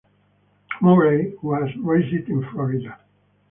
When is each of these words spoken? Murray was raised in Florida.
Murray 0.81 1.35
was 1.43 1.69
raised 1.77 2.27
in 2.27 2.43
Florida. 2.49 2.97